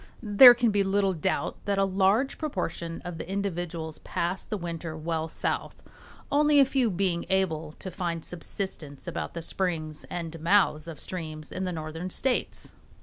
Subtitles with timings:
[0.23, 4.97] There can be little doubt that a large proportion of the individuals pass the winter
[4.97, 5.83] well south,
[6.31, 11.51] only a few being able to find subsistence about the springs and mouths of streams
[11.51, 12.73] in the northern states.